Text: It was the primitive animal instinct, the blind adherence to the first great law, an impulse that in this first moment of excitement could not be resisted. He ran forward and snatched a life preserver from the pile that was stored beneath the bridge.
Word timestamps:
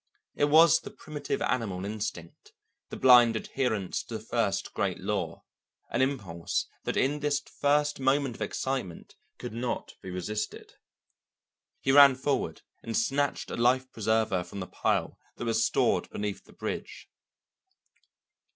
It 0.33 0.45
was 0.45 0.79
the 0.79 0.89
primitive 0.89 1.43
animal 1.43 1.85
instinct, 1.85 2.53
the 2.89 2.97
blind 2.97 3.35
adherence 3.35 4.01
to 4.05 4.17
the 4.17 4.23
first 4.23 4.73
great 4.73 4.99
law, 4.99 5.43
an 5.91 6.01
impulse 6.01 6.65
that 6.85 6.97
in 6.97 7.19
this 7.19 7.39
first 7.41 7.99
moment 7.99 8.35
of 8.35 8.41
excitement 8.41 9.13
could 9.37 9.53
not 9.53 9.93
be 10.01 10.09
resisted. 10.09 10.73
He 11.81 11.91
ran 11.91 12.15
forward 12.15 12.63
and 12.81 12.97
snatched 12.97 13.51
a 13.51 13.55
life 13.55 13.91
preserver 13.91 14.43
from 14.43 14.59
the 14.59 14.65
pile 14.65 15.19
that 15.35 15.45
was 15.45 15.63
stored 15.63 16.09
beneath 16.09 16.45
the 16.45 16.53
bridge. 16.53 17.07